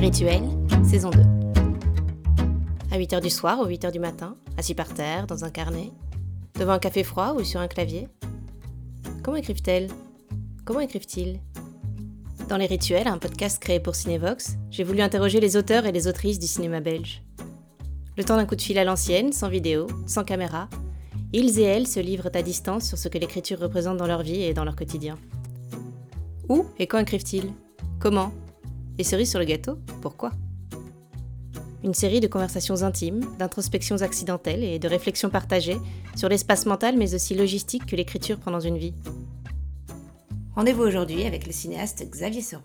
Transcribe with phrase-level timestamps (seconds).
[0.00, 0.42] Rituel,
[0.84, 1.20] saison 2.
[2.92, 5.90] À 8h du soir ou 8h du matin, assis par terre, dans un carnet,
[6.58, 8.06] devant un café froid ou sur un clavier.
[9.22, 9.88] Comment écrivent-elles?
[10.66, 11.40] Comment écrivent-ils?
[12.48, 16.06] Dans Les Rituels, un podcast créé pour Cinevox, j'ai voulu interroger les auteurs et les
[16.06, 17.22] autrices du cinéma belge.
[18.18, 20.68] Le temps d'un coup de fil à l'ancienne, sans vidéo, sans caméra,
[21.32, 24.42] ils et elles se livrent à distance sur ce que l'écriture représente dans leur vie
[24.42, 25.16] et dans leur quotidien.
[26.48, 27.50] Où et quand écrivent-ils?
[27.98, 28.30] Comment?
[28.98, 30.32] Et cerise sur le gâteau, pourquoi?
[31.84, 35.76] Une série de conversations intimes, d'introspections accidentelles et de réflexions partagées
[36.16, 38.94] sur l'espace mental mais aussi logistique que l'écriture prend dans une vie.
[40.54, 42.62] Rendez-vous aujourd'hui avec le cinéaste Xavier Seron.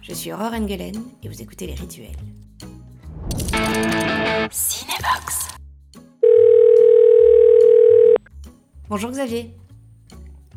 [0.00, 2.16] Je suis Aurore Engelen et vous écoutez Les Rituels.
[4.50, 5.48] Cinébox.
[8.88, 9.54] Bonjour Xavier.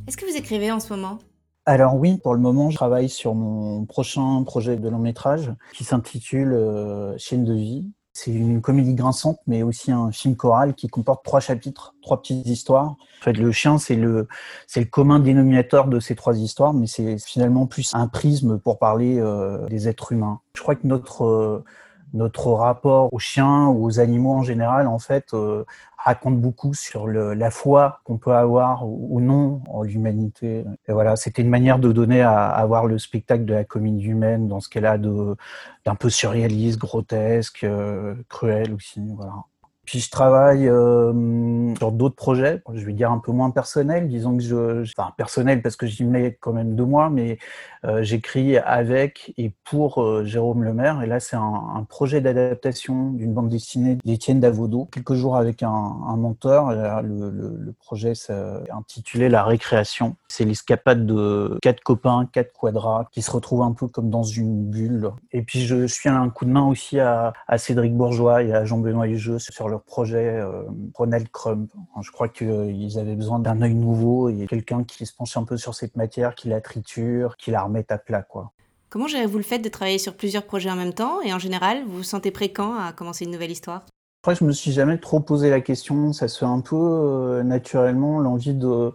[0.07, 1.20] Est-ce que vous écrivez en ce moment?
[1.66, 5.84] Alors oui, pour le moment, je travaille sur mon prochain projet de long métrage qui
[5.84, 7.90] s'intitule euh, de vie.
[8.13, 12.48] C'est une comédie grinçante, mais aussi un film choral qui comporte trois chapitres, trois petites
[12.48, 12.91] histoires.
[12.91, 14.27] En fait, le chien, c'est le,
[14.68, 18.79] c'est le commun dénominateur de ces trois histoires, mais c'est finalement plus un prisme pour
[18.79, 20.40] parler euh, des êtres humains.
[20.54, 21.66] Je crois que notre euh,
[22.13, 25.65] notre rapport aux chiens ou aux animaux en général, en fait, euh,
[25.98, 30.63] raconte beaucoup sur la foi qu'on peut avoir ou, non en l'humanité.
[30.87, 34.48] Et voilà, c'était une manière de donner à, voir le spectacle de la comédie humaine
[34.48, 39.01] dans ce qu'elle a d'un peu surréaliste, grotesque, euh, cruel aussi.
[39.15, 39.33] Voilà.
[39.86, 44.36] Puis je travaille euh, sur d'autres projets, je vais dire un peu moins personnels, disons
[44.38, 47.38] que je, enfin personnel parce que j'y mets quand même deux mois, mais
[47.86, 51.02] euh, j'écris avec et pour euh, Jérôme Lemaire.
[51.04, 54.88] Et là, c'est un, projet d'adaptation d'une bande dessinée d'Étienne Davodo.
[54.91, 56.72] Quelques jours avec un, un monteur.
[57.04, 58.32] Le, le, le projet est
[58.72, 60.16] intitulé La récréation.
[60.28, 64.66] C'est l'escapade de quatre copains, quatre quadras qui se retrouvent un peu comme dans une
[64.66, 65.12] bulle.
[65.31, 68.66] Et puis je suis un coup de main aussi à, à Cédric Bourgeois et à
[68.66, 70.63] Jean-Benoît Hugeux sur leur projet euh,
[70.94, 71.69] Ronald Crump.
[72.02, 75.58] Je crois qu'ils avaient besoin d'un œil nouveau et quelqu'un qui se penche un peu
[75.58, 78.52] sur cette matière, qui la triture, qui la remet à plat, quoi.
[78.90, 81.22] Comment gérez-vous le fait de travailler sur plusieurs projets en même temps?
[81.22, 83.86] Et en général, vous vous sentez prêt quand à commencer une nouvelle histoire?
[84.24, 86.13] Après, je me suis jamais trop posé la question.
[86.13, 88.94] Ça se fait un peu euh, naturellement, l'envie de,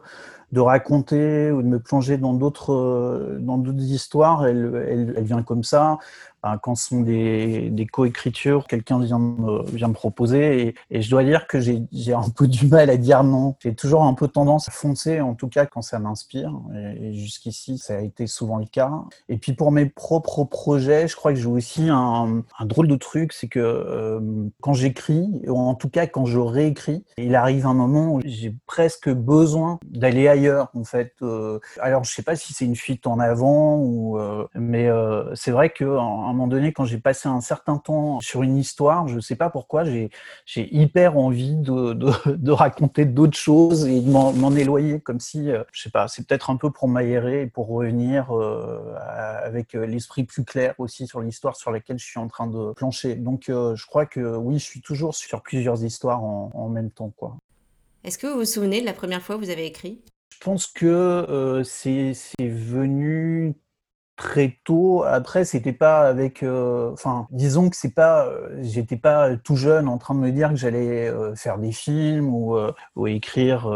[0.53, 4.47] de raconter ou de me plonger dans d'autres euh, dans d'autres histoires.
[4.47, 5.99] Elle, elle, elle, vient comme ça
[6.62, 11.11] quand ce sont des, des coécritures, quelqu'un vient me, vient me proposer et, et je
[11.11, 13.56] dois dire que j'ai un peu du mal à dire non.
[13.61, 16.53] J'ai toujours un peu tendance à foncer, en tout cas quand ça m'inspire.
[16.75, 18.91] Et, jusqu'ici, ça a été souvent le cas.
[19.29, 22.97] Et puis pour mes propres projets, je crois que j'ai aussi un, un, drôle de
[22.97, 24.21] truc, c'est que euh,
[24.61, 28.55] quand j'écris, ou en tout cas quand je réécris, il arrive un moment où j'ai
[28.67, 31.15] presque besoin d'aller ailleurs, en fait.
[31.23, 35.34] Euh, alors je sais pas si c'est une fuite en avant ou, euh, mais euh,
[35.34, 35.84] c'est vrai que
[36.31, 39.37] un moment donné, quand j'ai passé un certain temps sur une histoire, je ne sais
[39.37, 40.11] pas pourquoi, j'ai
[40.55, 45.63] hyper envie de, de, de raconter d'autres choses et de m'en éloigner, comme si, euh,
[45.73, 48.95] je sais pas, c'est peut-être un peu pour m'aérer et pour revenir euh,
[49.43, 53.15] avec l'esprit plus clair aussi sur l'histoire sur laquelle je suis en train de plancher.
[53.15, 56.91] Donc, euh, je crois que oui, je suis toujours sur plusieurs histoires en, en même
[56.91, 57.37] temps, quoi.
[58.03, 60.01] Est-ce que vous vous souvenez de la première fois que vous avez écrit?
[60.33, 63.55] Je pense que euh, c'est venu
[64.20, 65.03] très tôt.
[65.03, 69.88] Après, c'était pas avec, euh, enfin, disons que c'est pas, euh, j'étais pas tout jeune
[69.88, 72.54] en train de me dire que j'allais euh, faire des films ou,
[72.97, 73.70] ou écrire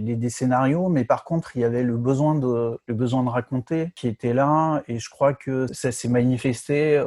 [0.00, 3.28] des, des, scénarios, mais par contre, il y avait le besoin de, le besoin de
[3.28, 7.02] raconter qui était là, et je crois que ça s'est manifesté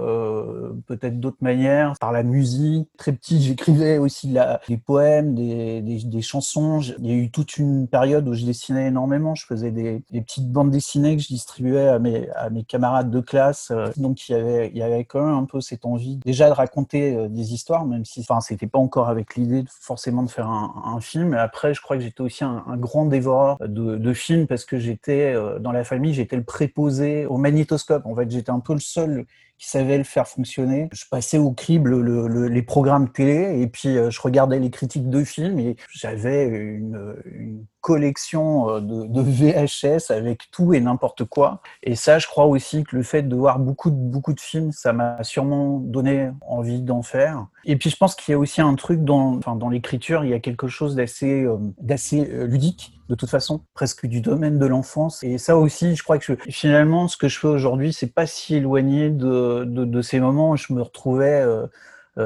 [0.85, 2.87] peut-être d'autres manières par la musique.
[2.97, 6.81] Très petit, j'écrivais aussi la, des poèmes, des, des, des, chansons.
[6.99, 9.33] Il y a eu toute une période où je dessinais énormément.
[9.33, 13.09] Je faisais des, des petites bandes dessinées que je distribuais à mes, à mes camarades
[13.09, 13.71] de classe.
[13.71, 16.49] Euh, donc il y avait, il y avait quand même un peu cette envie déjà
[16.49, 20.29] de raconter euh, des histoires, même si, enfin, c'était pas encore avec l'idée forcément de
[20.29, 21.33] faire un, film.
[21.33, 24.77] Après, je crois que j'étais aussi un, un, grand dévoreur de, de films parce que
[24.77, 28.05] j'étais euh, dans la famille, j'étais le préposé au magnétoscope.
[28.05, 29.25] En fait, j'étais un peu le seul
[29.57, 30.89] qui savait le faire fonctionner.
[30.91, 34.69] Je passais au crible le, le, les programmes télé et puis euh, je regardais les
[34.69, 41.61] critiques de films et j'avais une, collection euh, de, VHS avec tout et n'importe quoi.
[41.83, 44.91] Et ça, je crois aussi que le fait de voir beaucoup beaucoup de films, ça
[44.91, 47.45] m'a sûrement donné envie d'en faire.
[47.65, 50.39] Et puis je pense qu'il y a aussi un truc dans, l'écriture, il y a
[50.39, 55.23] quelque chose d'assez euh, d'assez ludique de toute façon, presque du domaine de l'enfance.
[55.23, 58.55] Et ça aussi, je crois que finalement, ce que je fais aujourd'hui, c'est pas si
[58.55, 61.67] éloigné de, ces moments où je me retrouvais euh,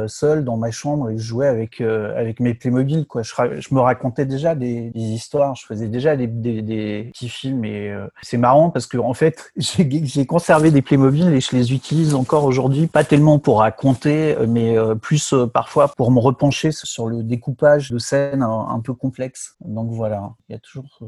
[0.07, 3.24] seul dans ma chambre et je jouais avec avec mes Playmobil quoi.
[3.24, 7.95] Je, je me racontais déjà des, histoires, je faisais déjà des, des, petits films et
[8.21, 12.45] c'est marrant parce que en fait j'ai conservé des Playmobil et je les utilise encore
[12.45, 17.97] aujourd'hui, pas tellement pour raconter, mais plus parfois pour me repencher sur le découpage de
[17.97, 19.56] scènes un, peu complexes.
[19.62, 21.00] Donc voilà, il y a toujours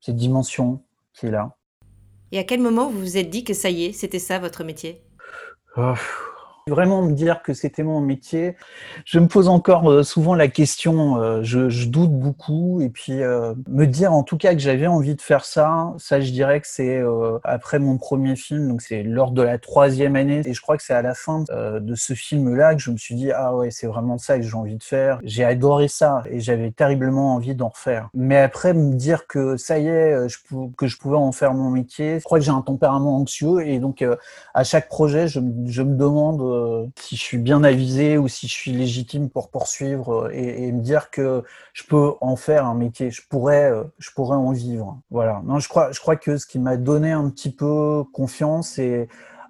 [0.00, 0.82] cette dimension
[1.14, 1.56] qui est là.
[2.32, 4.64] Et à quel moment vous vous êtes dit que ça y est, c'était ça votre
[4.64, 5.02] métier?
[5.76, 5.94] Oh,
[6.68, 8.56] Vraiment me dire que c'était mon métier.
[9.04, 13.54] Je me pose encore euh, souvent la question, euh, je, doute beaucoup, et puis euh,
[13.68, 16.66] me dire en tout cas que j'avais envie de faire ça, ça je dirais que
[16.66, 17.02] c'est
[17.44, 20.82] après mon premier film, donc c'est lors de la troisième année, et je crois que
[20.82, 23.86] c'est à la fin de ce film-là que je me suis dit, ah ouais, c'est
[23.86, 25.18] vraiment ça que j'ai envie de faire.
[25.22, 28.10] J'ai adoré ça, et j'avais terriblement envie d'en refaire.
[28.12, 30.14] Mais après, me dire que ça y est,
[30.76, 33.78] que je pouvais en faire mon métier, je crois que j'ai un tempérament anxieux, et
[33.78, 34.04] donc
[34.54, 38.48] à chaque projet, je, je me demande euh, si je suis bien avisé ou si
[38.48, 42.74] je suis légitime pour poursuivre euh, et, me dire que je peux en faire un
[42.74, 45.00] métier, je pourrais, euh, je pourrais en vivre.
[45.10, 45.42] Voilà.
[45.44, 48.78] Non, je crois, je crois que ce qui m'a donné un petit peu confiance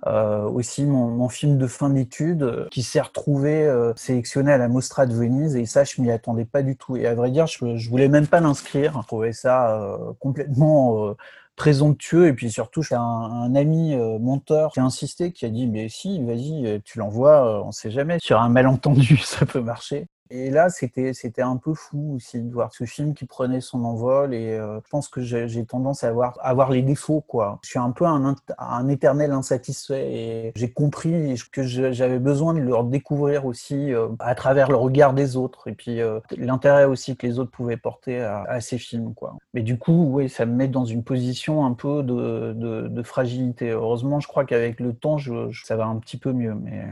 [0.04, 0.10] c'est
[0.54, 5.56] aussi mon, film de fin d'études qui s'est retrouvé sélectionné à la Mostra de Venise.
[5.56, 6.96] Et ça je m'y attendais pas du tout.
[6.96, 9.00] Et à vrai dire je, je voulais même pas l'inscrire.
[9.02, 11.14] Je trouvais ça complètement
[11.58, 15.50] présomptueux et puis surtout c'est un, un, ami euh, monteur qui a insisté qui a
[15.50, 18.18] dit mais si vas-y euh, tu l'envoies on sait jamais.
[18.22, 22.72] Sur un malentendu ça peut marcher et là, c'était un peu fou aussi de voir
[22.74, 24.34] ce film qui prenait son envol.
[24.34, 27.58] Et euh, je pense que j'ai tendance à avoir avoir les défauts quoi.
[27.62, 32.78] Je suis un peu un, éternel insatisfait et j'ai compris que j'avais besoin de le
[32.88, 37.26] découvrir aussi euh, à travers le regard des autres et puis euh, l'intérêt aussi que
[37.26, 39.36] les autres pouvaient porter à, à, ces films quoi.
[39.54, 43.70] Mais du coup, ça me met dans une position un peu de, fragilité.
[43.70, 45.16] Heureusement, je crois qu'avec le temps,
[45.64, 46.54] ça va un petit peu mieux.
[46.54, 46.84] Mais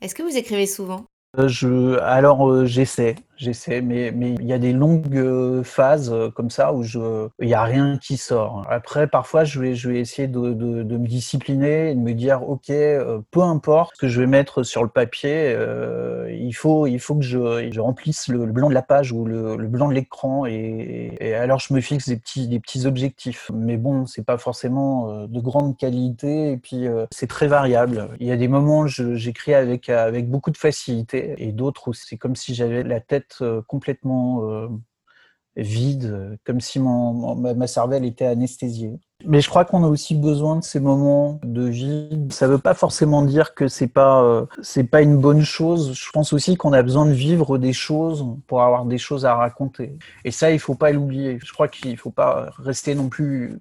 [0.00, 1.04] est-ce que vous écrivez souvent?
[1.38, 6.50] Je, alors j'essaie, j'essaie, mais mais il y a des longues euh, phases euh, comme
[6.50, 8.64] ça où je, il y a rien qui sort.
[8.68, 12.14] Après, parfois, je vais, je vais essayer de, de, de me discipliner et de me
[12.14, 15.56] dire, ok, euh, peu importe ce que je vais mettre sur le papier,
[16.30, 19.56] il faut, il faut que je, je remplisse le, blanc de la page ou le,
[19.56, 23.50] le blanc de l'écran et, et, alors je me fixe des petits, des petits objectifs.
[23.54, 28.08] Mais bon, c'est pas forcément de grande qualité et puis c'est très variable.
[28.20, 31.92] Il y a des moments où j'écris avec avec beaucoup de facilité et d'autres où
[31.92, 34.68] c'est comme si j'avais la tête euh, complètement euh,
[35.56, 38.98] vide, comme si mon, ma cervelle était anesthésiée.
[39.24, 42.32] Mais je crois qu'on a aussi besoin de ces moments de vide.
[42.32, 45.92] Ça ne veut pas forcément dire que c'est pas euh, c'est pas une bonne chose.
[45.94, 49.34] Je pense aussi qu'on a besoin de vivre des choses pour avoir des choses à
[49.34, 49.98] raconter.
[50.24, 51.38] Et ça, il faut pas l'oublier.
[51.44, 53.60] Je crois qu'il faut pas rester non plus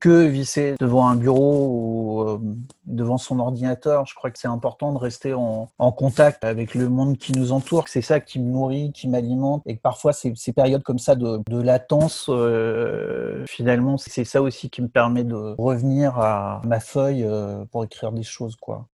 [0.00, 2.38] que visser devant un bureau ou euh,
[2.86, 4.06] devant son ordinateur.
[4.06, 7.88] Je crois que c'est important de rester en, contact avec le monde qui nous entoure.
[7.88, 9.62] C'est ça qui me nourrit, qui m'alimente.
[9.66, 14.70] Et que parfois, ces, ces périodes comme ça de, latence, euh, finalement, c'est ça aussi
[14.70, 18.56] qui me permet de revenir à ma feuille euh, pour écrire des choses.
[18.56, 18.86] quoi.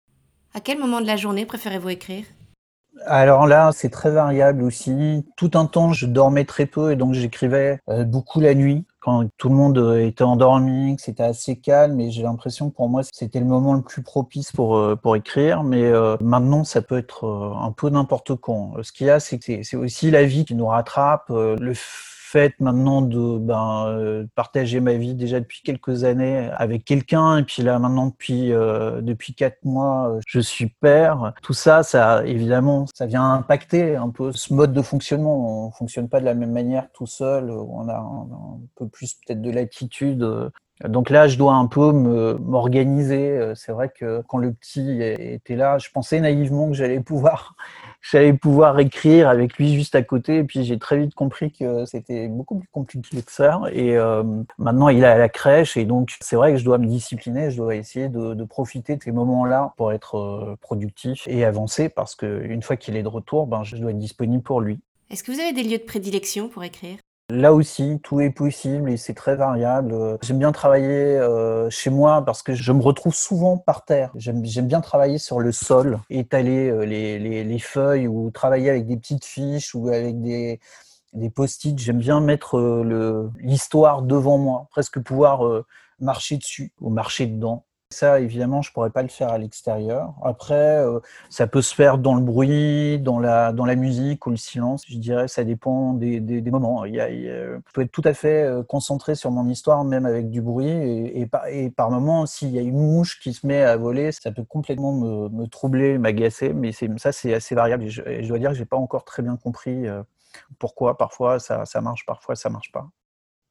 [0.54, 2.24] À quel moment de la journée préférez-vous écrire?
[3.06, 5.26] Alors là, c'est très variable aussi.
[5.36, 9.50] Tout un temps, je dormais très peu et donc j'écrivais beaucoup la nuit quand tout
[9.50, 13.02] le monde euh, était endormi, que c'était assez calme et j'ai l'impression que pour moi
[13.12, 16.96] c'était le moment le plus propice pour euh, pour écrire mais euh, maintenant ça peut
[16.96, 17.26] être
[17.60, 18.72] un peu n'importe quand.
[18.82, 21.74] Ce qu'il y a c'est que c'est aussi la vie qui nous rattrape, le
[22.34, 27.38] fait maintenant de ben, euh, partager ma vie déjà depuis quelques années avec quelqu'un.
[27.38, 31.32] Et puis là maintenant depuis euh, depuis quatre mois euh, je suis père.
[31.42, 35.66] Tout ça ça évidemment ça vient impacter un peu ce mode de fonctionnement.
[35.66, 37.52] On fonctionne pas de la même manière tout seul.
[37.52, 40.50] On a un, peu plus peut-être de l'attitude.
[40.84, 43.52] Donc là, je dois un peu m'organiser.
[43.54, 47.54] C'est vrai que quand le petit était là, je pensais naïvement que j'allais pouvoir
[48.10, 50.38] j'allais pouvoir écrire avec lui juste à côté.
[50.38, 53.60] Et puis j'ai très vite compris que c'était beaucoup plus compliqué que ça.
[53.72, 54.22] Et euh,
[54.58, 55.76] maintenant, il est à la crèche.
[55.76, 57.50] Et donc, c'est vrai que je dois me discipliner.
[57.50, 62.14] Je dois essayer de, profiter de ces moments-là pour être euh, productif et avancer parce
[62.14, 64.78] qu'une fois qu'il est de retour, ben, je dois être disponible pour lui.
[65.10, 66.98] Est-ce que vous avez des lieux de prédilection pour écrire?
[67.30, 70.18] Là aussi, tout est possible et c'est très variable.
[70.22, 74.12] J'aime bien travailler euh, chez moi parce que je me retrouve souvent par terre.
[74.14, 78.86] J'aime bien travailler sur le sol, étaler euh, les, les, les, feuilles ou travailler avec
[78.86, 80.60] des petites fiches ou avec des,
[81.14, 81.78] des post-it.
[81.78, 85.64] J'aime bien mettre euh, l'histoire devant moi, presque pouvoir
[86.00, 87.64] marcher dessus ou marcher dedans
[87.94, 90.14] Ça, évidemment, je pourrais pas le faire à l'extérieur.
[90.24, 90.98] Après, euh,
[91.30, 94.82] ça peut se faire dans le bruit, dans la, dans la musique ou le silence.
[94.88, 96.84] Je dirais, ça dépend des, des, moments.
[96.84, 100.28] Il y je peux être tout à fait euh, concentré sur mon histoire, même avec
[100.28, 100.68] du bruit.
[100.68, 104.10] Et, par, et par moments, s'il y a une mouche qui se met à voler,
[104.10, 106.52] ça peut complètement me, me troubler, m'agacer.
[106.52, 107.84] Mais ça, c'est assez variable.
[107.84, 109.86] Et je, je, dois dire que j'ai pas encore très bien compris
[110.58, 112.88] pourquoi parfois ça, ça marche, parfois ça marche pas.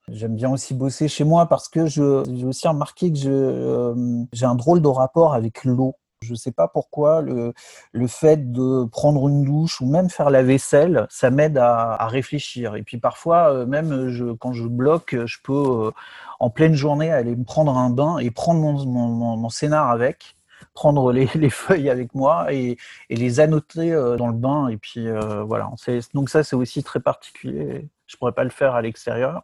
[0.10, 3.96] J'aime bien aussi bosser chez moi parce que j'ai aussi remarqué que euh,
[4.34, 5.96] j'ai un drôle de rapport avec l'eau.
[6.22, 7.54] Je ne sais pas pourquoi le,
[7.92, 12.08] le, fait de prendre une douche ou même faire la vaisselle, ça m'aide à, à,
[12.08, 12.76] réfléchir.
[12.76, 15.92] Et puis parfois, euh, même je, quand je bloque, je peux euh,
[16.40, 20.36] en pleine journée aller me prendre un bain et prendre mon, mon, scénar avec
[20.74, 22.78] prendre les, les, feuilles avec moi et,
[23.10, 24.68] et les annoter euh, dans le bain.
[24.68, 25.70] Et puis euh, voilà.
[26.14, 27.88] Donc ça, c'est aussi très particulier.
[28.08, 29.44] Je pourrais pas le faire à l'extérieur.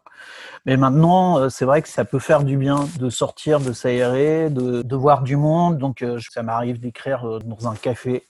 [0.66, 4.50] Mais maintenant, euh, c'est vrai que ça peut faire du bien de sortir, de s'aérer,
[4.50, 5.78] de, de, voir du monde.
[5.78, 8.29] Donc ça m'arrive d'écrire dans un café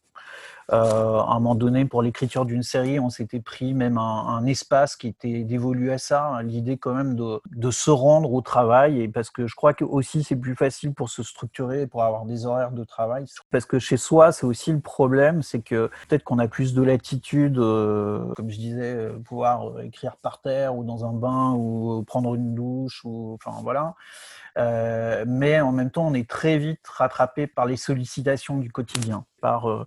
[0.73, 4.97] euh, à un moment donné, pour l'écriture d'une série, on s'était pris même un, espace
[4.97, 9.09] qui était dévolu à ça, hein, l'idée quand même de, se rendre au travail, et
[9.09, 12.47] parce que je crois que aussi c'est plus facile pour se structurer, pour avoir des
[12.47, 13.27] horaires de travail.
[13.51, 16.83] Parce que chez soi, c'est aussi le problème, c'est que peut-être qu'on a plus de
[16.83, 22.03] latitude, euh, comme je disais, euh, pouvoir écrire par terre ou dans un bain ou
[22.07, 23.95] prendre une douche, ou enfin voilà.
[25.27, 29.87] Mais en même temps, on est très vite rattrapé par les sollicitations du quotidien, par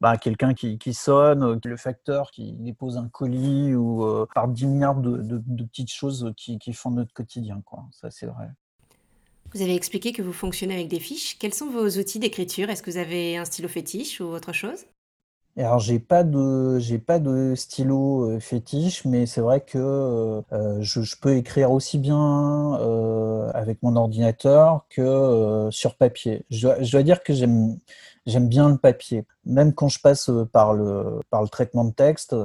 [0.00, 4.66] bah, quelqu'un qui, qui, sonne, le facteur qui dépose un colis ou euh, par 10
[4.66, 7.62] milliards de, de, de petites choses qui, qui, font notre quotidien.
[7.64, 7.84] Quoi.
[7.90, 8.48] Ça, c'est vrai.
[9.54, 11.38] Vous avez expliqué que vous fonctionnez avec des fiches.
[11.38, 12.70] Quels sont vos outils d'écriture?
[12.70, 14.84] Est-ce que vous avez un stylo fétiche ou autre chose?
[15.56, 20.80] Alors j'ai pas de j'ai pas de stylo euh, fétiche, mais c'est vrai que euh,
[20.80, 26.44] je, je, peux écrire aussi bien euh, avec mon ordinateur que euh, sur papier.
[26.50, 27.76] Je dois, je dois dire que j'aime
[28.28, 29.24] j'aime bien le papier.
[29.44, 32.36] Même quand je passe par le par le traitement de texte,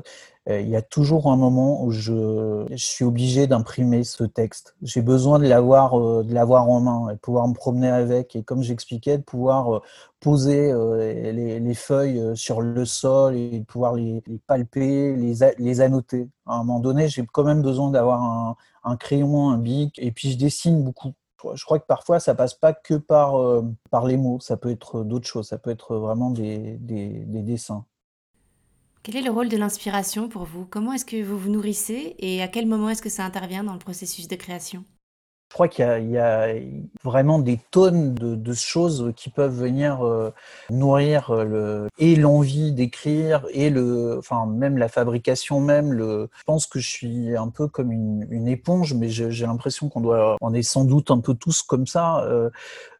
[0.50, 4.76] il y a toujours un moment où je, je suis obligé d'imprimer ce texte.
[4.82, 8.64] J'ai besoin de l'avoir de l'avoir en main et pouvoir me promener avec et comme
[8.64, 9.82] j'expliquais de pouvoir
[10.20, 15.82] poser les, les, feuilles sur le sol et de pouvoir les, les palper, les, les
[15.82, 16.30] annoter.
[16.46, 20.12] À un moment donné, j'ai quand même besoin d'avoir un, un crayon, un bic et
[20.12, 21.14] puis je dessine beaucoup
[21.56, 24.72] je crois que parfois ça passe pas que par, euh, par les mots, ça peut
[24.72, 27.86] être d'autres choses, ça peut être vraiment des, des, dessins.
[29.04, 30.66] Quel est le rôle de l'inspiration pour vous?
[30.66, 33.74] Comment est-ce que vous vous nourrissez et à quel moment est-ce que ça intervient dans
[33.74, 34.86] le processus de création?
[35.54, 36.48] Je crois qu'il y, a
[37.04, 40.34] vraiment des tonnes de, choses qui peuvent venir euh,
[40.72, 45.94] nourrir le, et l'envie d'écrire et le, enfin même la fabrication même.
[45.94, 49.90] Le, je pense que je suis un peu comme une, une éponge, mais j'ai l'impression
[49.90, 52.24] qu'on doit, on est sans doute un peu tous comme ça.
[52.24, 52.50] Euh,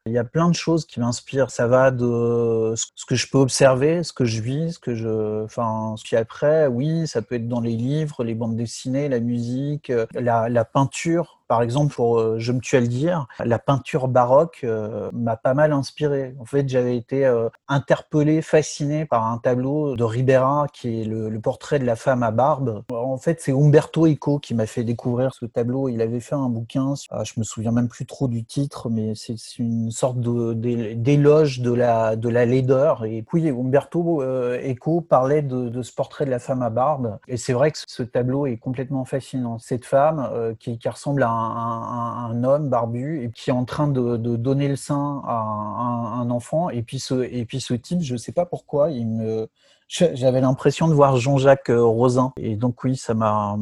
[0.06, 1.50] il y a plein de choses qui m'inspirent.
[1.50, 5.44] Ça va de ce que je peux observer, ce que je vis, ce que je,
[5.46, 9.92] enfin, puis après, oui, ça peut être dans les livres, les bandes dessinées, la musique,
[10.14, 11.40] la, la peinture.
[11.48, 15.38] Par exemple, pour euh, Je me tue à le dire, la peinture baroque euh, m'a
[15.38, 16.34] pas mal inspiré.
[16.40, 21.30] En fait, j'avais été euh, interpellé, fasciné par un tableau de Ribera qui est le,
[21.30, 22.84] le portrait de la femme à barbe.
[22.92, 25.90] En fait, c'est Umberto Eco qui m'a fait découvrir ce tableau.
[25.90, 29.36] Il avait fait un bouquin, je me souviens même plus trop du titre, mais c'est
[29.60, 33.06] une sorte d'éloge de, la, la laideur.
[33.06, 37.18] Et puis, Umberto euh, Eco parlait de, ce portrait de la femme à barbe.
[37.28, 39.58] Et c'est vrai que ce tableau est complètement fascinant.
[39.60, 44.18] Cette femme euh, qui, ressemble à un, homme barbu et qui est en train de,
[44.18, 46.70] de donner le sein à un, un, enfant.
[46.70, 49.48] Et puis, ce, et puis ce type, je ne sais pas pourquoi, il me...
[49.88, 52.34] J'avais l'impression de voir Jean-Jacques euh, Rosin.
[52.38, 53.56] Et donc oui, ça m'a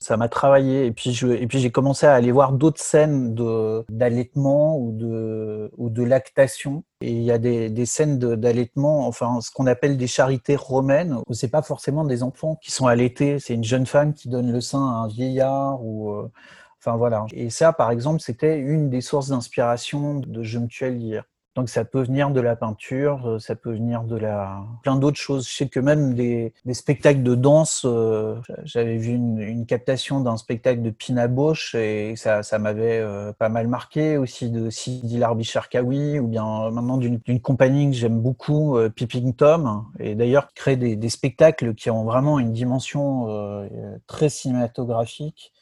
[0.00, 3.34] ça m'a travaillé et puis je et puis j'ai commencé à aller voir d'autres scènes
[3.34, 6.84] de d'allaitement ou de ou de lactation.
[7.02, 11.18] Et il y a des, des scènes d'allaitement enfin ce qu'on appelle des charités romaines
[11.28, 14.50] où c'est pas forcément des enfants qui sont allaités c'est une jeune femme qui donne
[14.50, 16.30] le sein à un vieillard ou euh,
[16.78, 17.26] enfin voilà.
[17.32, 21.24] Et ça par exemple c'était une des sources d'inspiration de Je me à lire
[21.60, 25.18] donc ça peut venir de la peinture, euh, ça peut venir de la plein d'autres
[25.18, 25.46] choses.
[25.46, 30.80] Je sais que même des, spectacles de danse, euh, j'avais vu une, captation d'un spectacle
[30.80, 35.44] de Pina Bausch et ça, ça m'avait euh, pas mal marqué aussi de Sidi Larbi
[35.44, 38.88] Cherkaoui ou bien maintenant d'une compagnie que j'aime beaucoup, euh,
[39.36, 39.84] Tom.
[39.98, 43.68] Et d'ailleurs crée des, spectacles qui ont vraiment une dimension
[44.06, 45.52] très cinématographique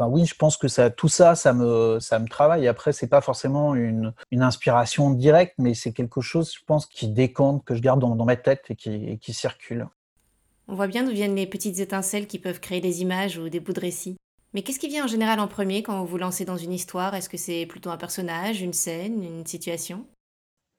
[0.00, 2.68] oui, je pense que ça, tout ça, ça me, ça me travaille.
[2.68, 7.08] Après, c'est pas forcément une, une, inspiration directe, mais c'est quelque chose, je pense, qui
[7.08, 9.88] décompte, que je garde dans, dans ma tête et qui, et qui, circule.
[10.68, 13.60] On voit bien d'où viennent les petites étincelles qui peuvent créer des images ou des
[13.60, 14.16] bouts de récit.
[14.52, 17.14] Mais qu'est-ce qui vient en général en premier quand vous vous lancez dans une histoire?
[17.14, 20.06] Est-ce que c'est plutôt un personnage, une scène, une situation?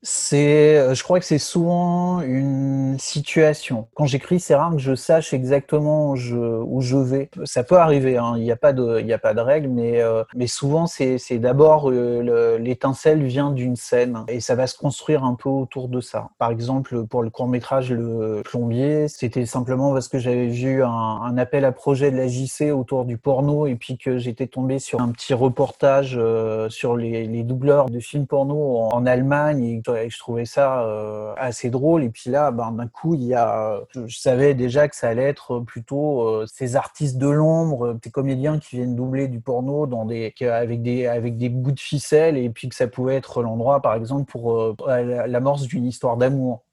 [0.03, 3.87] C'est, euh, je crois que c'est souvent une situation.
[3.95, 7.29] Quand j'écris, c'est rare que je sache exactement où je, où je vais.
[7.45, 8.33] Ça peut arriver, hein.
[8.37, 11.17] il n'y a pas de, il a pas de règle, mais, euh, mais souvent c'est,
[11.17, 15.89] c'est d'abord euh, l'étincelle vient d'une scène et ça va se construire un peu autour
[15.89, 16.29] de ça.
[16.37, 20.89] Par exemple, pour le court métrage Le Plombier, c'était simplement parce que j'avais vu un,
[20.89, 24.77] un, appel à projet de la JC autour du porno et puis que j'étais tombé
[24.77, 26.19] sur un petit reportage
[26.69, 31.69] sur les, les doubleurs de films porno en, Allemagne et je trouvais ça euh, assez
[31.69, 32.03] drôle.
[32.03, 35.23] Et puis là, ben, d'un coup, il y a, je savais déjà que ça allait
[35.23, 40.05] être plutôt euh, ces artistes de l'ombre, ces comédiens qui viennent doubler du porno dans
[40.05, 43.81] des, avec des, avec des bouts de ficelle, et puis que ça pouvait être l'endroit,
[43.81, 44.75] par exemple, pour euh,
[45.27, 46.66] l'amorce d'une histoire d'amour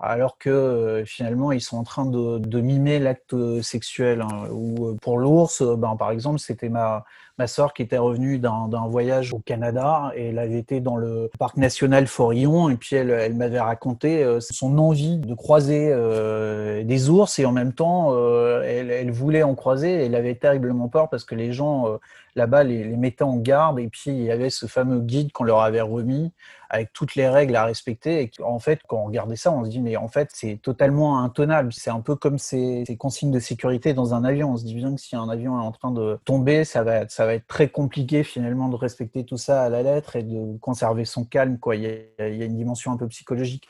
[0.00, 4.22] alors que finalement ils sont en train de, de mimer l'acte sexuel.
[4.22, 4.48] Hein.
[4.50, 7.04] Ou pour l'ours, ben, par exemple, c'était ma,
[7.40, 11.30] ma soeur qui était revenue d'un voyage au Canada et elle avait été dans le
[11.38, 16.84] parc national Forillon et puis elle, elle m'avait raconté euh, son envie de croiser euh,
[16.84, 20.34] des ours et en même temps euh, elle, elle, voulait en croiser et elle avait
[20.34, 21.98] terriblement peur parce que les gens
[22.34, 25.44] là-bas les, les, mettaient en garde et puis il y avait ce fameux guide qu'on
[25.44, 26.32] leur avait remis
[26.72, 29.70] avec toutes les règles à respecter et en fait quand on regardait ça on se
[29.70, 33.92] dit mais en fait c'est totalement intenable c'est un peu comme ces, consignes de sécurité
[33.92, 36.18] dans un avion on se dit bien que si un avion est en train de
[36.24, 39.82] tomber ça va, ça va être très compliqué finalement de respecter tout ça à la
[39.82, 41.58] lettre et de conserver son calme.
[41.58, 41.76] Quoi.
[41.76, 43.66] Il, y a, il y a une dimension un peu psychologique.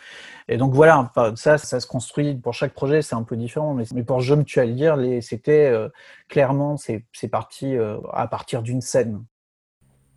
[0.49, 3.75] Et donc voilà, ça, ça se construit pour chaque projet, c'est un peu différent.
[3.75, 5.89] Mais, mais pour Je me tue à le dire, c'était euh,
[6.29, 9.25] clairement, c'est parti euh, à partir d'une scène.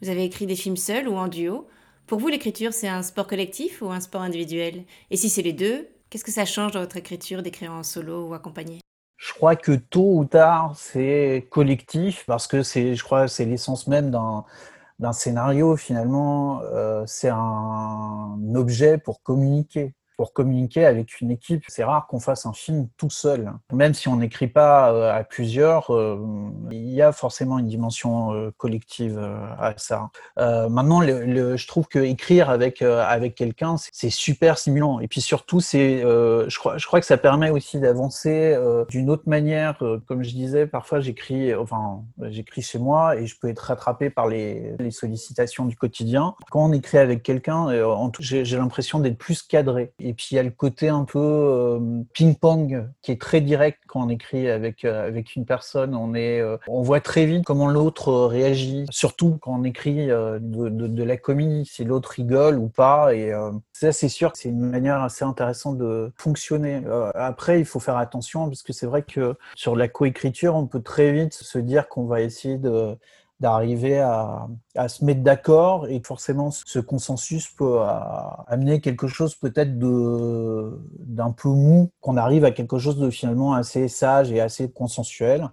[0.01, 1.67] Vous avez écrit des films seuls ou en duo?
[2.07, 4.83] Pour vous, l'écriture, c'est un sport collectif ou un sport individuel?
[5.11, 8.27] Et si c'est les deux, qu'est-ce que ça change dans votre écriture d'écrire en solo
[8.27, 8.79] ou accompagné
[9.17, 13.87] je crois que tôt ou tard, c'est collectif parce que c'est, je crois, c'est l'essence
[13.87, 14.43] même d'un
[14.99, 15.77] d'un scénario.
[15.77, 21.63] Finalement, euh, c'est un objet pour communiquer pour communiquer avec une équipe.
[21.67, 23.51] C'est rare qu'on fasse un film tout seul.
[23.72, 26.20] Même si on n'écrit pas euh, à plusieurs, euh,
[26.72, 29.20] il y a forcément une dimension euh, collective
[29.60, 30.10] à ça.
[30.38, 35.00] maintenant, le, le, je trouve que écrire avec avec quelqu'un, c'est super stimulant.
[35.00, 38.58] Et puis surtout, c'est, je crois, je crois que ça permet aussi d'avancer
[38.89, 39.77] d'une autre manière.
[40.08, 44.27] comme je disais, parfois j'écris, enfin, j'écris chez moi et je peux être rattrapé par
[44.27, 46.36] les, les sollicitations du quotidien.
[46.51, 47.67] Quand on écrit avec quelqu'un,
[48.20, 49.93] j'ai l'impression d'être plus cadré.
[50.03, 51.79] Et puis il y a le côté un peu euh,
[52.13, 55.96] ping-pong qui est très direct quand on écrit avec euh, avec une personne.
[55.96, 61.03] On est, euh, on voit très vite comment l'autre réagit, surtout quand on écrit de,
[61.03, 63.16] la comédie, si l'autre rigole ou pas.
[63.16, 63.31] Et
[63.72, 66.81] ça, c'est sûr que c'est une manière assez intéressante de fonctionner.
[67.16, 70.81] après, il faut faire attention parce que c'est vrai que sur la coécriture, on peut
[70.81, 72.98] très vite se dire qu'on va essayer de
[73.44, 77.79] d'arriver à, à, se mettre d'accord et forcément ce consensus peut
[78.48, 83.53] amener quelque chose peut-être de d'un peu mou qu'on arrive à quelque chose de finalement
[83.53, 85.50] assez sage et assez consensuel.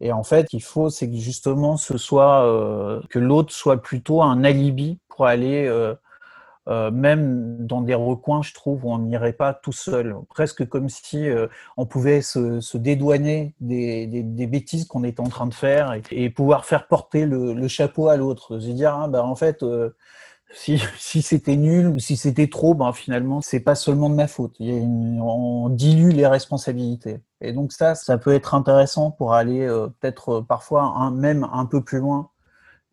[0.00, 4.22] Et en fait il faut c'est que justement ce soit euh, que l'autre soit plutôt
[4.22, 5.94] un alibi pour aller euh,
[6.68, 10.88] euh, même dans des recoins, je trouve, où on n'irait pas tout seul, presque comme
[10.88, 15.46] si euh, on pouvait se, se dédouaner des, des, des bêtises qu'on était en train
[15.46, 18.58] de faire et, et pouvoir faire porter le, le chapeau à l'autre.
[18.58, 19.90] Se dire, bah, en fait, euh,
[20.52, 24.26] si, si c'était nul ou si c'était trop, ben finalement, c'est pas seulement de ma
[24.26, 24.56] faute.
[24.60, 27.20] On dilue les responsabilités.
[27.40, 31.66] Et donc ça, ça peut être intéressant pour aller euh, peut-être parfois un, même un
[31.66, 32.30] peu plus loin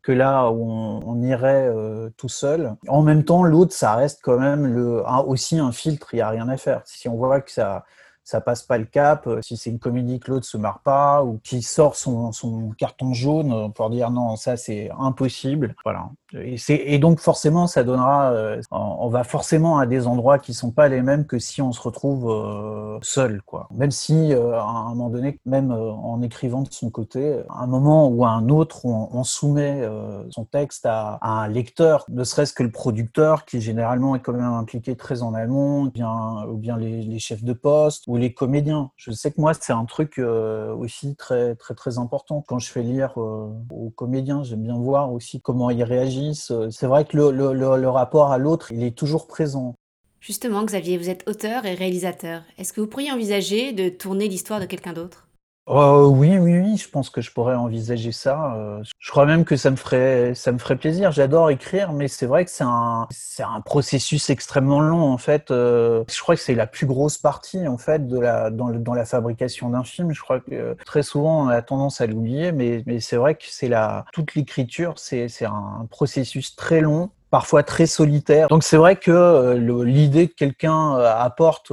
[0.03, 2.75] que là où on, irait euh, tout seul.
[2.87, 6.21] En même temps, l'autre, ça reste quand même le, un, aussi un filtre, il n'y
[6.21, 6.81] a rien à faire.
[6.85, 7.85] Si on voit que ça
[8.25, 11.23] ça passe pas le cap, euh, si c'est une comédie que l'autre se marre pas,
[11.23, 15.75] ou qui sort son, son carton jaune pour dire non, ça c'est impossible.
[15.83, 16.09] Voilà.
[16.35, 20.87] Et, donc forcément, ça donnera, euh, on va forcément à des endroits qui sont pas
[20.87, 23.67] les mêmes que si on se retrouve euh, seul, quoi.
[23.71, 27.67] Même si euh, à un moment donné, même en écrivant de son côté, à un
[27.67, 29.87] moment ou à un autre, on, soumet
[30.31, 34.43] son texte à, un lecteur, ne serait-ce que le producteur, qui généralement est quand même
[34.43, 38.33] impliqué très en amont, ou bien, ou bien les, les, chefs de poste ou les
[38.33, 38.91] comédiens.
[38.97, 42.83] Je sais que moi, c'est un truc aussi très très très important quand je fais
[42.83, 44.43] lire aux comédiens.
[44.43, 48.71] J'aime bien voir aussi comment ils réagissent euh, c'est vrai que le, rapport à l'autre,
[48.71, 49.75] il est toujours présent.
[50.19, 52.43] Justement, Xavier, vous êtes auteur et réalisateur.
[52.57, 55.27] Est-ce que vous pourriez envisager de tourner l'histoire de quelqu'un d'autre?
[55.69, 58.53] Euh, oui, oui, oui, je pense que je pourrais envisager ça.
[58.57, 61.13] Euh, je crois même que ça me ferait, ça me ferait plaisir.
[61.13, 65.51] J'adore écrire, mais c'est vrai que c'est un, c'est un processus extrêmement long en fait.
[65.51, 68.79] Euh, je crois que c'est la plus grosse partie en fait de la, dans, le,
[68.79, 70.13] dans la fabrication d'un film.
[70.13, 73.45] Je crois que très souvent on a tendance à l'oublier, mais, mais c'est vrai que
[73.47, 78.47] c'est la, toute l'écriture, c'est, c'est un processus très long parfois très solitaire.
[78.47, 81.71] Donc c'est vrai que l'idée que quelqu'un apporte,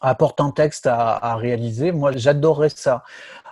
[0.00, 3.04] apporte un texte à, réaliser, moi j'adorerais ça.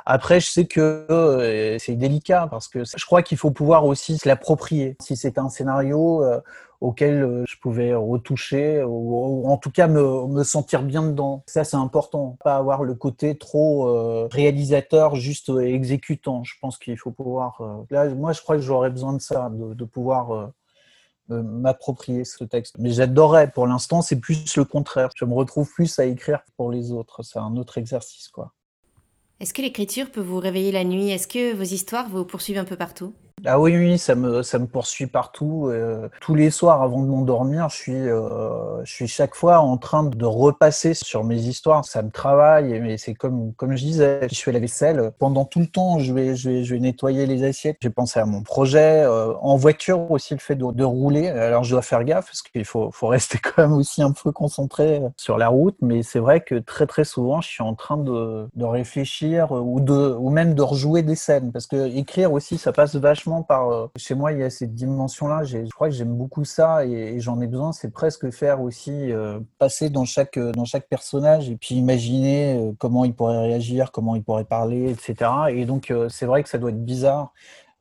[0.05, 4.19] Après, je sais que euh, c'est délicat parce que je crois qu'il faut pouvoir aussi
[4.19, 4.97] se l'approprier.
[5.01, 6.41] Si c'est un scénario euh,
[6.81, 11.45] auquel euh, je pouvais retoucher ou, en tout cas me, sentir bien dedans.
[11.47, 12.37] Ça, c'est important.
[12.43, 16.43] Pas avoir le côté trop réalisateur, juste exécutant.
[16.43, 17.63] Je pense qu'il faut pouvoir.
[17.91, 20.51] là, moi, je crois que j'aurais besoin de ça, de pouvoir
[21.29, 22.77] m'approprier ce texte.
[22.79, 23.51] Mais j'adorerais.
[23.51, 25.11] Pour l'instant, c'est plus le contraire.
[25.17, 27.23] Je me retrouve plus à écrire pour les autres.
[27.23, 28.53] C'est un autre exercice, quoi.
[29.41, 31.11] Est-ce que l'écriture peut vous réveiller la nuit?
[31.11, 33.15] Est-ce que vos histoires vous poursuivent un peu partout?
[33.47, 35.69] Ah oui, oui, ça me, ça me poursuit partout.
[35.69, 39.77] Euh, tous les soirs avant de m'endormir, je suis, euh, je suis chaque fois en
[39.77, 41.85] train de repasser sur mes histoires.
[41.85, 45.13] Ça me travaille, mais c'est comme, comme je disais, je fais la vaisselle.
[45.19, 47.77] Pendant tout le temps, je vais, je vais, je vais nettoyer les assiettes.
[47.83, 49.03] J'ai pensé à mon projet.
[49.05, 51.29] Euh, en voiture aussi, le fait de, de, rouler.
[51.29, 54.33] Alors, je dois faire gaffe parce qu'il faut, faut rester quand même aussi un peu
[54.33, 55.77] concentré sur la route.
[55.83, 59.81] Mais c'est vrai que très, très souvent, je suis en train de, de réfléchir ou,
[59.81, 61.53] de, ou même de rejouer des scènes.
[61.53, 63.71] Parce que écrire aussi, ça passe vachement par.
[63.71, 65.45] Euh, chez moi, il y a cette dimension-là.
[65.45, 67.73] Je crois que j'aime beaucoup ça et, j'en ai besoin.
[67.73, 72.73] C'est presque faire aussi euh, passer dans chaque dans chaque personnage et puis imaginer euh,
[72.79, 75.31] comment il pourrait réagir, comment il pourrait parler, etc.
[75.51, 77.33] Et donc, c'est vrai que ça doit être bizarre.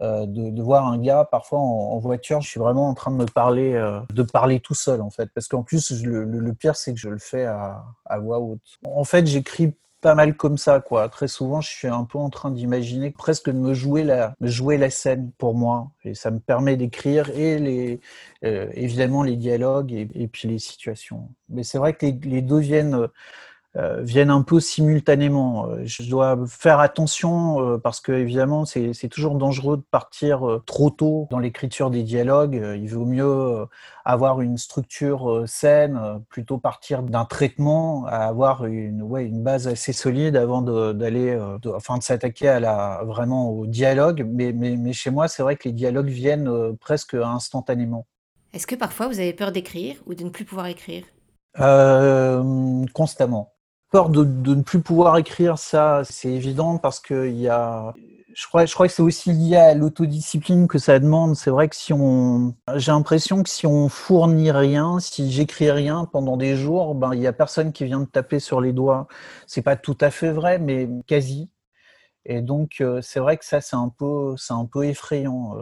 [0.02, 3.72] de, voir un gars parfois en, voiture, je suis vraiment en train de me parler,
[4.12, 7.20] de parler tout seul en fait, parce qu'en plus le, pire c'est que je le
[7.20, 8.60] fais à voix haute.
[8.86, 11.08] En fait, j'écris pas mal comme ça, quoi.
[11.10, 14.48] Très souvent, je suis un peu en train d'imaginer presque de me jouer la, me
[14.50, 15.92] jouer la scène pour moi.
[16.04, 18.02] Et ça me permet d'écrire et les,
[18.44, 21.30] euh, évidemment les dialogues et, puis les situations.
[21.50, 23.08] Mais c'est vrai que les, les deux viennent euh,
[23.76, 25.68] viennent un peu simultanément.
[25.68, 30.90] Euh, je dois faire attention euh, parce que évidemment c'est toujours dangereux de partir trop
[30.90, 32.62] tôt dans l'écriture des dialogues.
[32.76, 33.66] Il vaut mieux
[34.06, 39.94] avoir une structure saine, plutôt partir d'un traitement à avoir une, ouais, une base assez
[39.94, 41.38] solide avant d'aller,
[41.76, 44.28] enfin de s'attaquer à la vraiment au dialogue.
[44.30, 48.06] Mais, mais, mais chez moi, c'est vrai que les dialogues viennent presque instantanément.
[48.54, 51.04] Est-ce que parfois vous avez peur d'écrire ou de ne plus pouvoir écrire?
[51.60, 53.53] Euh, Constamment
[53.94, 57.94] peur de, ne plus pouvoir écrire, ça, c'est évident parce que il y a.
[58.34, 61.36] Je crois, je crois que c'est aussi lié à l'autodiscipline que ça demande.
[61.36, 66.06] C'est vrai que si on, j'ai l'impression que si on fournit rien, si j'écris rien
[66.12, 69.08] pendant des jours, ben il y a personne qui vient de taper sur les doigts.
[69.46, 71.52] C'est pas tout à fait vrai, mais quasi.
[72.26, 75.56] Et donc euh, c'est vrai que ça c'est un peu, c'est un peu effrayant.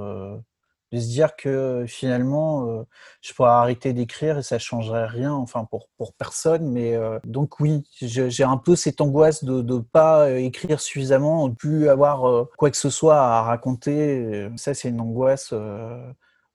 [0.93, 2.84] Euh, de se dire que finalement, euh,
[3.21, 6.69] je pourrais arrêter d'écrire et ça changerait rien, enfin pour, pour personne.
[6.69, 11.47] Mais euh, donc oui, j'ai un peu cette angoisse de ne pas euh, écrire suffisamment,
[11.47, 14.49] de plus avoir quoi que ce soit à raconter.
[14.58, 15.54] Ça, c'est une angoisse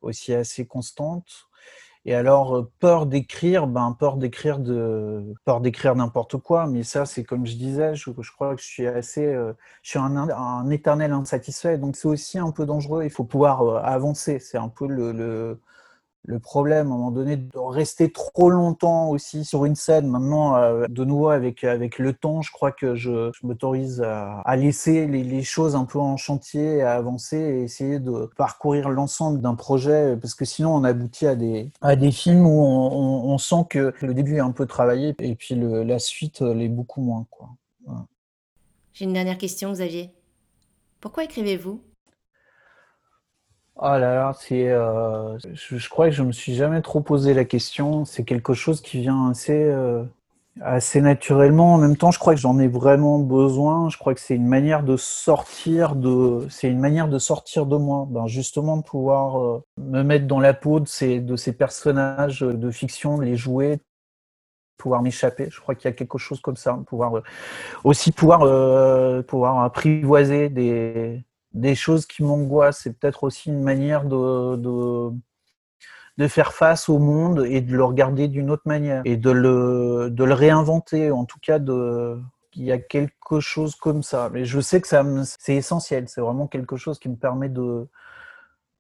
[0.01, 1.46] aussi assez constante.
[2.07, 6.67] Et alors, euh, peur d'écrire, ben, peur d'écrire de, peur d'écrire n'importe quoi.
[6.69, 9.99] Mais ça, c'est comme je disais, je, crois que je suis assez, euh, je suis
[9.99, 11.79] un, éternel insatisfait.
[11.79, 13.03] Donc, c'est aussi un peu dangereux.
[13.05, 14.39] Il faut pouvoir euh, avancer.
[14.39, 15.61] C'est un peu le, le
[16.27, 20.09] le problème à un moment donné de rester trop longtemps aussi sur une scène.
[20.09, 25.07] Maintenant, euh, de nouveau avec avec le temps, je crois que je, m'autorise à, laisser
[25.07, 30.17] les, choses un peu en chantier, à avancer et essayer de parcourir l'ensemble d'un projet,
[30.17, 34.15] parce que sinon on aboutit à des à des films où on, sent que le
[34.15, 37.27] début est un peu travaillé et puis le, la suite l'est beaucoup moins.
[38.93, 40.11] J'ai une dernière question, Xavier.
[41.01, 41.81] Pourquoi écrivez-vous
[43.79, 47.45] Oh là là, c'est, euh, je, crois que je me suis jamais trop posé la
[47.45, 48.07] question.
[48.07, 50.03] C'est quelque chose qui vient assez, euh,
[50.63, 51.75] assez naturellement.
[51.75, 53.91] En même temps, je crois que j'en ai vraiment besoin.
[53.91, 57.77] Je crois que c'est une manière de sortir de, c'est une manière de sortir de
[57.77, 58.07] moi.
[58.09, 62.41] Ben justement, de pouvoir euh, me mettre dans la peau de ces, de ces personnages
[62.41, 63.81] de fiction, les jouer,
[64.79, 65.49] pouvoir m'échapper.
[65.51, 67.23] Je crois qu'il y a quelque chose comme ça, pouvoir
[67.85, 68.41] aussi pouvoir,
[69.27, 71.23] pouvoir apprivoiser des
[71.57, 72.81] des choses qui m'angoissent.
[72.83, 78.29] C'est peut-être aussi une manière de, de, faire face au monde et de le regarder
[78.29, 81.11] d'une autre manière et de le, de le réinventer.
[81.11, 82.21] En tout cas, de,
[82.55, 84.31] il y a quelque chose comme ça.
[84.33, 86.09] Mais je sais que c'est essentiel.
[86.09, 87.89] C'est vraiment quelque chose qui me permet de,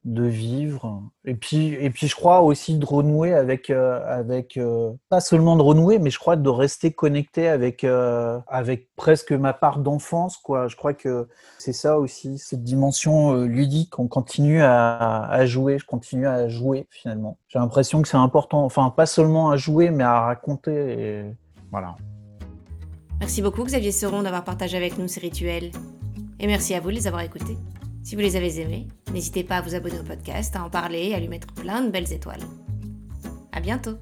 [0.06, 1.02] de vivre.
[1.24, 5.56] Et puis, et puis je crois aussi de renouer avec, euh, avec euh, pas seulement
[5.56, 10.36] de renouer, mais je crois de rester connecté avec, euh, avec presque ma part d'enfance.
[10.36, 10.68] Quoi.
[10.68, 13.98] Je crois que c'est ça aussi, cette dimension ludique.
[13.98, 17.36] On continue à, à, jouer, je continue à jouer finalement.
[17.48, 21.24] J'ai l'impression que c'est important, enfin pas seulement à jouer, mais à raconter.
[21.72, 21.96] Voilà.
[23.18, 25.72] Merci beaucoup Xavier Seron d'avoir partagé avec nous ces rituels.
[26.38, 27.56] Et merci à vous de les avoir écoutés.
[28.06, 31.08] Si vous les avez aimés, n'hésitez pas à vous abonner au podcast, à en parler
[31.08, 32.38] et à lui mettre plein de belles étoiles.
[33.50, 33.98] À bientôt.